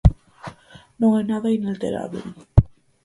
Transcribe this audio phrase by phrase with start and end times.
[0.99, 2.25] Non hai nada inalterábel.